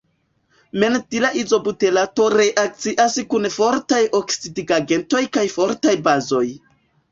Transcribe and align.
Mentila 0.83 1.29
izobuterato 1.41 2.25
reakcias 2.37 3.19
kun 3.35 3.47
fortaj 3.59 4.01
oksidigagentoj 4.23 5.23
kaj 5.39 5.47
fortaj 5.61 5.97
bazoj. 6.11 6.45